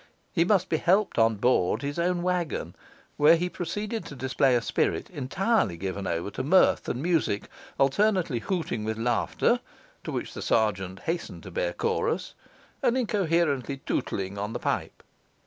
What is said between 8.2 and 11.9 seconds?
hooting with laughter, to which the sergeant hastened to bear